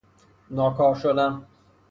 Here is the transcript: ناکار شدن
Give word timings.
ناکار 0.51 0.95
شدن 0.95 1.45